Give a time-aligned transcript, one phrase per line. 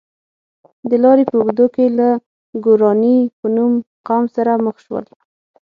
[0.89, 2.09] د لارې په اوږدو کې له
[2.63, 3.71] ګوراني په نوم
[4.07, 5.05] قوم سره مخ شول.